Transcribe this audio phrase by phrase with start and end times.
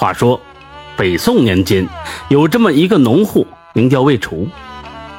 [0.00, 0.40] 话说，
[0.96, 1.86] 北宋年间
[2.30, 4.48] 有这么一个农户，名叫魏楚。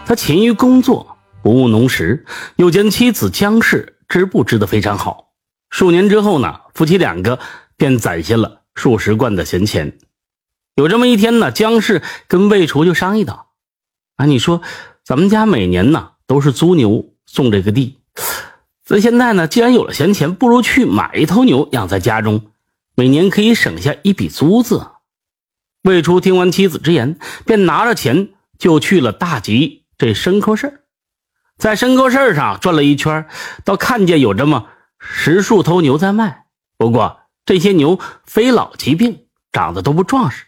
[0.08, 5.34] 他勤于工作，不务农时，又兼妻子姜氏织布织得非常好。
[5.70, 7.38] 数年之后呢，夫妻两个
[7.78, 10.00] 便攒下了数十贯的闲钱。
[10.74, 13.52] 有这么一天呢，姜氏跟魏厨就商议道
[14.18, 14.64] ：“啊，你说
[15.06, 18.00] 咱们家每年呢都是租牛种这个地，
[18.84, 22.42] 咱现在呢既然有了闲钱，不如去买一头牛养在家中。”
[22.96, 24.92] 每年可以省下一笔租子。
[25.84, 28.30] 魏初听完妻子之言，便拿着钱
[28.60, 30.84] 就去了大集这牲口市，
[31.58, 33.28] 在牲口市上转了一圈，
[33.66, 34.68] 倒看见有这么
[35.00, 36.46] 十数头牛在卖。
[36.78, 40.46] 不过这些牛非老即病，长得都不壮实，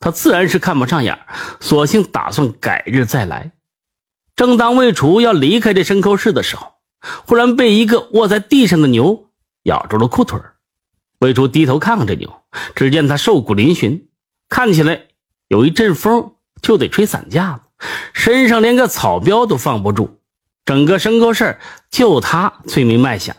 [0.00, 1.18] 他自然是看不上眼，
[1.60, 3.52] 索性打算改日再来。
[4.36, 6.74] 正当魏厨要离开这牲口市的时候，
[7.26, 9.30] 忽然被一个卧在地上的牛
[9.62, 10.40] 咬住了裤腿
[11.24, 12.42] 魏初低头看看这牛，
[12.74, 14.02] 只见它瘦骨嶙峋，
[14.50, 15.06] 看起来
[15.48, 20.20] 有一阵风就得吹散架子，身上连个草标都放不住。
[20.66, 21.58] 整个牲口市
[21.90, 23.34] 就它最没卖相，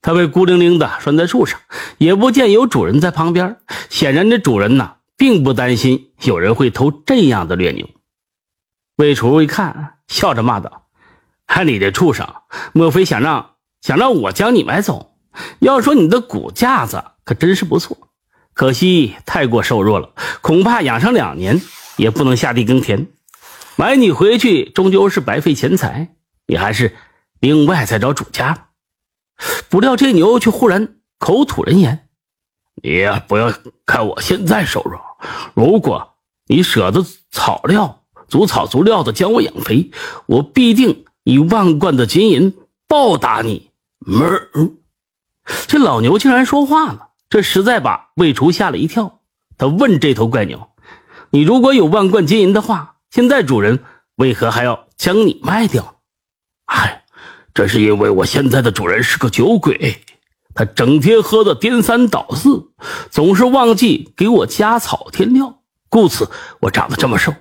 [0.00, 1.60] 他被孤零零的拴在树上，
[1.98, 3.58] 也不见有主人在旁边。
[3.90, 7.90] 显然，这主人呢并不担心有人会偷这样的劣牛。
[8.96, 10.88] 魏楚一看，笑着骂道
[11.46, 12.26] ：“看你这畜生，
[12.72, 15.10] 莫非想让想让我将你买走？”
[15.60, 17.96] 要说你的骨架子可真是不错，
[18.52, 21.60] 可惜太过瘦弱了，恐怕养上两年
[21.96, 23.06] 也不能下地耕田。
[23.76, 26.14] 买你回去终究是白费钱财，
[26.46, 26.94] 你还是
[27.40, 28.68] 另外再找主家。
[29.68, 32.08] 不料这牛却忽然口吐人言
[32.82, 33.52] ：“你呀，不要
[33.86, 35.00] 看我现在瘦弱，
[35.54, 36.14] 如果
[36.46, 39.90] 你舍得草料，足草足料的将我养肥，
[40.26, 42.54] 我必定以万贯的金银
[42.86, 43.70] 报答你。”
[44.06, 44.50] 儿。
[45.66, 49.20] 这老牛竟然说话了，这实在把魏厨吓了一跳。
[49.58, 50.68] 他问这头怪牛
[51.30, 53.80] ：“你如果有万贯金银的话，现在主人
[54.16, 55.96] 为何还要将你卖掉
[56.66, 57.04] ？”“哎，
[57.54, 60.02] 这是因为我现在的主人是个酒鬼，
[60.54, 62.70] 他整天喝得颠三倒四，
[63.10, 66.30] 总是忘记给我加草添料，故此
[66.60, 67.34] 我长得这么瘦。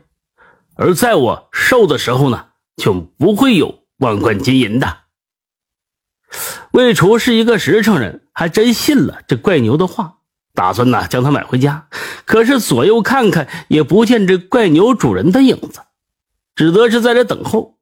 [0.76, 2.46] 而在我瘦的时候呢，
[2.78, 4.97] 就不会有万贯金银的。”
[6.72, 10.18] 魏厨是一个实诚人，还真信了这怪牛的话，
[10.53, 11.88] 打算呢将它买回家。
[12.25, 15.81] 可是左右看看也不见这怪牛主人的影子，
[16.56, 17.78] 只得是在这等候。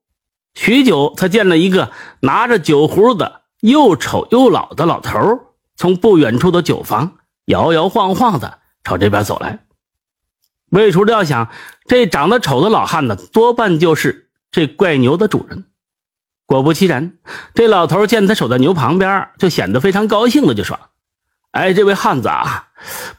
[0.55, 5.19] 许久，才见了一个拿着酒壶的又丑又老的老头，
[5.75, 9.59] 从不远处的酒房摇摇晃晃的朝这边走来。
[10.71, 11.49] 魏厨料想，
[11.85, 15.65] 这长得丑的老汉子多半就是这怪牛的主人。
[16.49, 17.13] 果不其然，
[17.53, 20.79] 这老头见他守在牛旁边，就显得非常高兴的就说
[21.53, 22.69] ：“哎，这位汉子啊，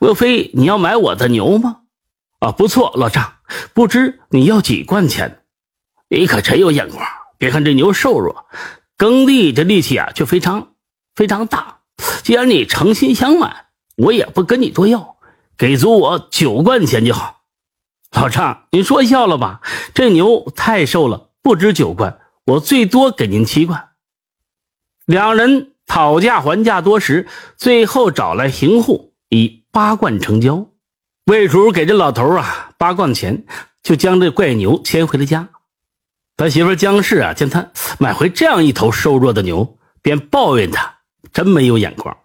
[0.00, 1.82] 莫非你要买我的牛吗？
[2.40, 3.34] 啊，不错，老丈，
[3.72, 5.42] 不知你要几贯钱？
[6.08, 7.06] 你可真有眼光！
[7.38, 8.46] 别看这牛瘦弱，
[8.96, 10.72] 耕地这力气啊却非常
[11.14, 11.82] 非常大。
[12.24, 15.18] 既然你诚心想买，我也不跟你多要，
[15.56, 17.42] 给足我九贯钱就好。
[18.10, 19.60] 老丈，您说笑了吧？
[19.94, 23.90] 这牛太瘦了，不值九贯。”我最多给您七贯。
[25.06, 30.68] 两人讨价还价多时，最后找来行户，以八贯成交。
[31.26, 33.44] 魏主给这老头啊八贯钱，
[33.82, 35.48] 就将这怪牛牵回了家。
[36.36, 41.00] 他媳妇姜氏啊，见他买回这样一头瘦弱的牛，便抱怨他
[41.32, 42.16] 真没有眼光。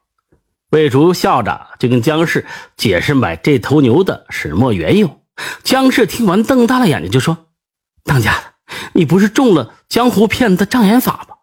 [0.69, 2.45] 魏竹笑着就跟姜氏
[2.77, 5.21] 解释买这头牛的始末缘由。
[5.63, 7.47] 姜氏听完，瞪大了眼睛，就说
[8.03, 8.43] ：“当家的。”
[8.93, 11.35] 你不是中了江湖骗子的障眼法吗？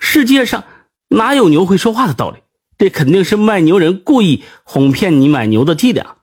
[0.00, 0.64] 世界上
[1.08, 2.38] 哪有牛会说话的道理？
[2.78, 6.16] 这肯定是卖牛人故意哄骗你买牛的伎俩。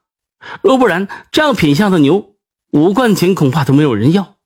[0.62, 2.34] 若不然，这样品相的牛，
[2.70, 4.36] 五贯钱恐怕都没有人要。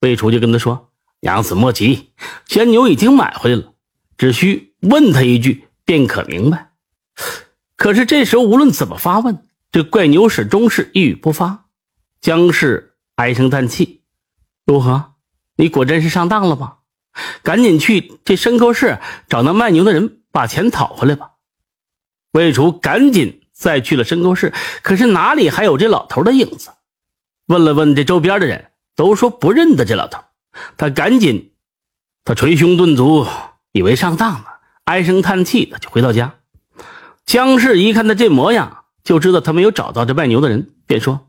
[0.00, 2.10] 魏楚就跟他说：“娘子莫急，
[2.46, 3.72] 既然牛已经买回来了，
[4.18, 6.70] 只需问他一句便可明白。”
[7.76, 9.42] 可是这时候无论怎么发问，
[9.72, 11.64] 这怪牛始终是一语不发。
[12.20, 14.02] 姜氏唉声叹气
[14.64, 15.14] ：“如何？”
[15.56, 16.78] 你果真是上当了吧？
[17.42, 18.98] 赶紧去这牲口市
[19.28, 21.30] 找那卖牛的人，把钱讨回来吧。
[22.32, 26.72] 魏楚赶紧再去了牲口市，可是哪里还有这老头的影子？
[27.46, 30.22] 问了问这周边的人，都说不认得这老头。
[30.76, 31.52] 他赶紧，
[32.22, 33.26] 他捶胸顿足，
[33.72, 34.46] 以为上当了，
[34.84, 36.34] 唉声叹气的就回到家。
[37.24, 41.28] 姜氏一看他这模样，就知道他没有找到这卖牛的人，便说：“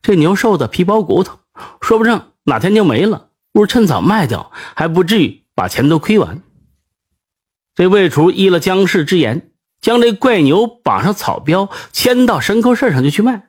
[0.00, 1.40] 这牛瘦的皮包骨头，
[1.82, 6.42] 说不上哪天就没了。”不如趁早卖掉，还不至于把钱都亏完。
[7.74, 9.50] 这魏厨依了姜氏之言，
[9.80, 13.48] 将这怪牛绑上草标，牵到牲口市上就去卖。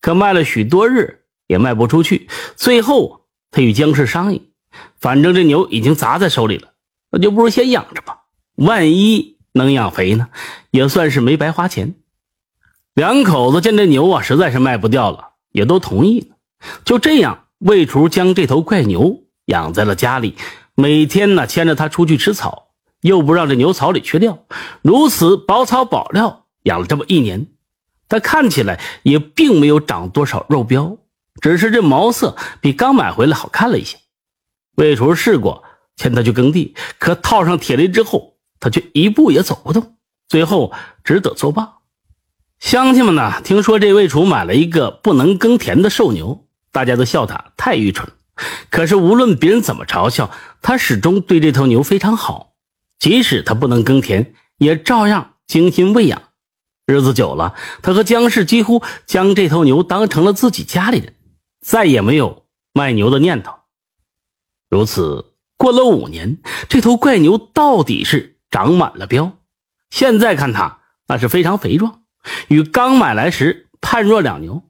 [0.00, 2.28] 可卖了许多日也卖不出去。
[2.56, 4.50] 最后，他与姜氏商议，
[4.98, 6.72] 反正这牛已经砸在手里了，
[7.10, 8.22] 那就不如先养着吧。
[8.56, 10.28] 万一能养肥呢，
[10.70, 11.94] 也算是没白花钱。
[12.94, 16.36] 两口子见这牛啊实在是卖不掉了，也都同意了。
[16.84, 20.36] 就这样，魏厨将这头怪牛养在了家里，
[20.74, 22.68] 每天呢牵着它出去吃草，
[23.00, 24.44] 又不让这牛草里缺料，
[24.82, 27.48] 如此保草保料，养了这么一年。
[28.08, 30.98] 它看起来也并没有长多少肉膘，
[31.40, 33.98] 只是这毛色比刚买回来好看了一些。
[34.76, 35.64] 魏厨试过
[35.96, 39.96] 牵它去耕地，可套上铁犁之后，它却一步也走不动，
[40.28, 40.72] 最后
[41.04, 41.74] 只得作罢。
[42.58, 48.08] 乡亲们呢，听说这魏厨买了一个不能耕田的瘦牛，大家都笑他太愚蠢。
[48.70, 50.30] 可是无论别人怎么嘲笑，
[50.62, 52.54] 他始终对这头牛非常好，
[52.98, 56.22] 即使他不能耕田，也照样精心喂养。
[56.86, 61.14] 日子久了，他和姜氏几乎将这头牛当成了自己家里人，
[61.64, 63.54] 再也没有卖牛的念头。
[64.68, 66.38] 如此过了五年，
[66.68, 69.32] 这头怪牛到底是长满了膘。
[69.90, 72.02] 现在看它，那是非常肥壮，
[72.48, 74.62] 与刚买来时判若两牛。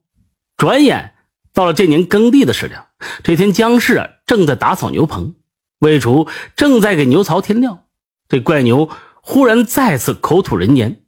[0.57, 1.15] 转眼
[1.55, 2.79] 到了这年耕地的时令，
[3.23, 5.35] 这天姜氏啊正在打扫牛棚，
[5.79, 7.87] 魏厨正在给牛槽添料，
[8.29, 8.91] 这怪牛
[9.23, 11.03] 忽然再次口吐人言。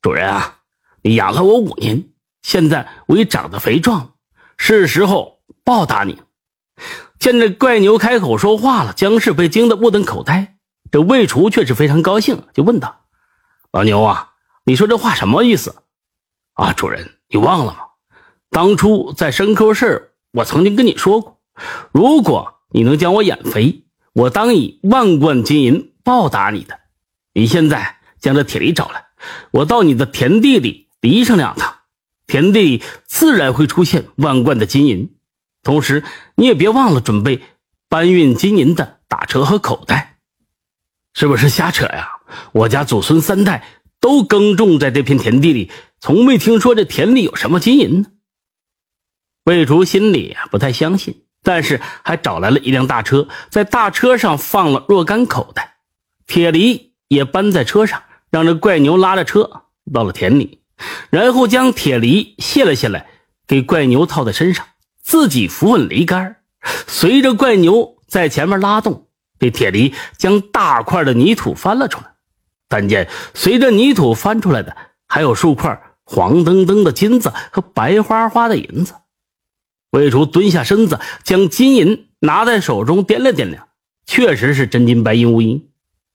[0.00, 0.60] 主人啊，
[1.02, 2.08] 你养了我五年，
[2.42, 4.14] 现在我已长得肥壮，
[4.56, 6.20] 是时候报答你。
[7.18, 10.56] 见这怪牛开口说话了，姜氏被惊得目瞪口呆。
[10.90, 13.04] 这魏厨却是非常高兴，就问道
[13.72, 14.30] ：“老牛啊，
[14.64, 15.82] 你说这话什么意思？”
[16.54, 17.78] 啊，主人，你忘了吗？
[18.50, 20.07] 当初在牲口市
[20.38, 21.40] 我曾经跟你说过，
[21.90, 23.82] 如果你能将我养肥，
[24.12, 26.78] 我当以万贯金银报答你的。
[27.34, 29.06] 你现在将这铁犁找来。
[29.50, 31.74] 我到你的田地里犁上两趟，
[32.28, 35.12] 田地里自然会出现万贯的金银。
[35.64, 36.04] 同时，
[36.36, 37.40] 你也别忘了准备
[37.88, 40.18] 搬运金银的打车和口袋。
[41.14, 42.10] 是不是瞎扯呀？
[42.52, 43.64] 我家祖孙三代
[43.98, 48.06] 都耕种在这片田地里，从未听说这田里有什么金银呢。
[49.48, 55.76] 魏竹心里不太相信，但是还找来了一辆大车，在大车上放了若干口袋，
[56.26, 58.02] 铁犁也搬在车上。
[58.30, 60.60] 让这怪牛拉着车到了田里，
[61.08, 63.06] 然后将铁犁卸了下来，
[63.46, 64.66] 给怪牛套在身上，
[65.00, 66.36] 自己扶稳犁杆，
[66.86, 69.06] 随着怪牛在前面拉动，
[69.38, 72.12] 这铁犁将大块的泥土翻了出来。
[72.68, 78.92] 但见随着泥土翻出来的，还有数块黄澄澄的金子和白花花的银子。
[79.90, 83.68] 魏厨蹲下身子，将金银拿在手中掂量掂量，
[84.06, 85.68] 确实是真金白银无疑。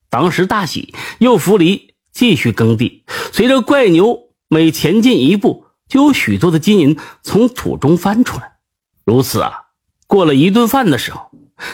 [0.10, 1.90] 当时大喜，又扶犁。
[2.14, 8.58] 继续耕地，随着怪牛每前进一步，就有许多的金银从土中翻出来。
[9.04, 9.70] 如此啊，
[10.06, 11.32] 过了一顿饭的时候，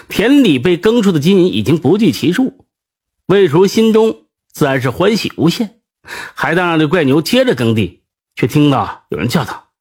[0.07, 2.65] 田里被耕出的金银已经不计其数。
[3.25, 5.81] 魏竹心中自然是欢喜无限，
[6.33, 8.03] 还当让这怪牛接着耕地，
[8.33, 9.71] 却听到有人叫道：“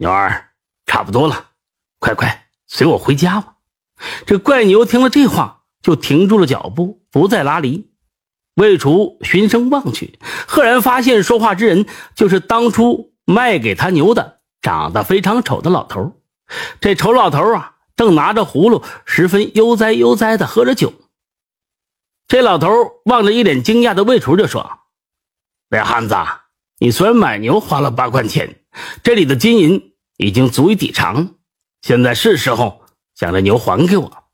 [0.00, 0.52] 牛儿，
[0.86, 1.49] 差不多了，
[2.00, 3.54] 快快随我回家吧。”
[4.26, 7.90] 这怪牛听了这话，就停住了脚步，不再拉犁。
[8.54, 10.18] 魏厨循声望去，
[10.48, 16.20] 赫然发现说话之人就是当初卖给他牛的、长得非常丑的老头。
[16.80, 20.92] 这丑老头啊，正拿着葫芦，十分悠哉悠哉的喝着酒。
[22.26, 22.68] 这老头
[23.04, 24.78] 望着一脸惊讶的魏厨，就说
[25.70, 26.16] ：“俩汉子，
[26.78, 28.62] 你虽然买牛花了八块钱，
[29.02, 31.34] 这里的金银已经足以抵偿，
[31.82, 32.82] 现在是时候
[33.14, 34.24] 将这牛还给我。”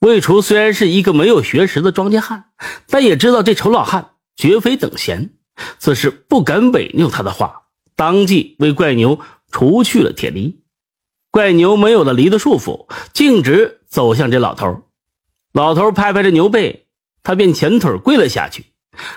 [0.00, 2.46] 魏厨虽然是一个没有学识的庄稼汉，
[2.88, 5.34] 但也知道这丑老汉绝非等闲，
[5.78, 7.62] 自是不敢违拗他的话，
[7.94, 9.20] 当即为怪牛
[9.52, 10.60] 除去了铁犁。
[11.30, 14.82] 怪牛没有了犁的束缚，径直走向这老头。
[15.52, 16.88] 老头拍拍这牛背，
[17.22, 18.66] 他便前腿跪了下去。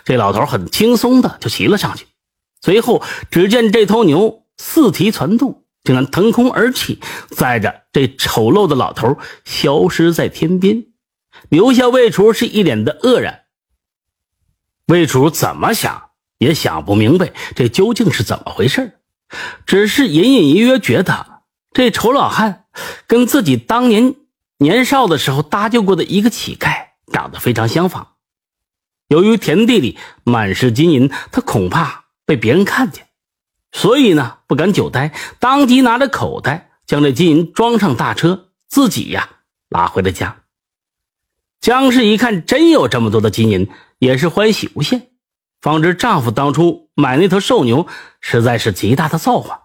[0.03, 2.05] 这老头很轻松的就骑了上去，
[2.62, 3.01] 随后
[3.32, 5.64] 只见这头牛四蹄攒动。
[5.86, 7.00] 竟然腾空而起，
[7.30, 10.88] 载着这丑陋的老头消失在天边，
[11.48, 13.44] 留下魏厨是一脸的愕然。
[14.88, 19.00] 魏厨怎么想也想不明白这究竟是怎么回事，
[19.65, 22.65] 只是隐隐约约觉得这丑老汉
[23.08, 24.15] 跟自己当年
[24.58, 28.15] 年少的时候搭救过的一个乞丐长得非常相仿。
[29.08, 33.04] 由于田地里满是金银，他恐怕被别人看见。
[33.75, 40.44] 所以呢，不敢久待，当即拿着口袋将这金银装上大车，自己呀拉回了家。
[41.60, 45.10] 姜氏一看真有这么多的金银，也是欢喜无限。
[45.60, 47.86] 方知丈夫当初买那头瘦牛
[48.22, 49.63] 实在是极大的造化，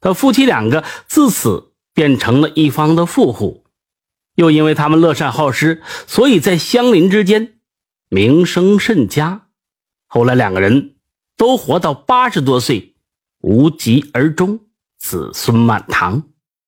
[0.00, 3.64] 他夫妻两个自此变成了一方的富户，
[4.34, 7.54] 又因为他们乐善好施，所以在乡邻之间
[8.08, 9.42] 名声甚佳。
[10.08, 10.96] 后来两个人
[11.36, 12.93] 都活到八十多岁，
[13.46, 14.58] 无疾而终，
[14.96, 16.22] 子孙满堂。